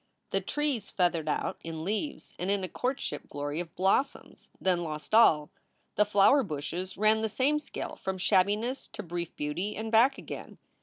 The 0.31 0.41
trees 0.41 0.89
feathered 0.89 1.29
out 1.29 1.61
in 1.63 1.83
leaves 1.83 2.33
and 2.39 2.49
in 2.49 2.63
a 2.63 2.67
courtship 2.67 3.29
glory 3.29 3.59
of 3.59 3.75
blossoms, 3.75 4.49
then 4.59 4.81
lost 4.81 5.13
all. 5.13 5.51
The 5.93 6.05
flower 6.07 6.41
bushes 6.41 6.97
ran 6.97 7.21
the 7.21 7.29
same 7.29 7.59
scale 7.59 7.95
from 7.97 8.17
shabbiness 8.17 8.87
to 8.93 9.03
brief 9.03 9.35
beauty 9.35 9.75
and 9.75 9.91
back 9.91 10.17
again. 10.17 10.57